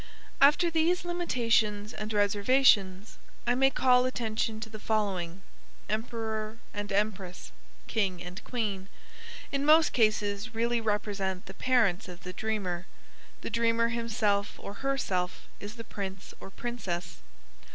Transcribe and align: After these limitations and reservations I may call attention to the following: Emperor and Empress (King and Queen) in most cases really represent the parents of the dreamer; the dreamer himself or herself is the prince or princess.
After 0.41 0.71
these 0.71 1.05
limitations 1.05 1.93
and 1.93 2.11
reservations 2.11 3.19
I 3.45 3.53
may 3.53 3.69
call 3.69 4.05
attention 4.05 4.59
to 4.61 4.67
the 4.67 4.79
following: 4.79 5.43
Emperor 5.87 6.57
and 6.73 6.91
Empress 6.91 7.51
(King 7.85 8.19
and 8.23 8.43
Queen) 8.43 8.89
in 9.51 9.63
most 9.63 9.93
cases 9.93 10.55
really 10.55 10.81
represent 10.81 11.45
the 11.45 11.53
parents 11.53 12.07
of 12.07 12.23
the 12.23 12.33
dreamer; 12.33 12.87
the 13.41 13.51
dreamer 13.51 13.89
himself 13.89 14.55
or 14.57 14.73
herself 14.81 15.43
is 15.59 15.75
the 15.75 15.83
prince 15.83 16.33
or 16.39 16.49
princess. 16.49 17.17